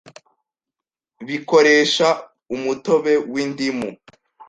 [1.27, 2.07] bikoresha
[2.55, 3.89] umutobe w’indimu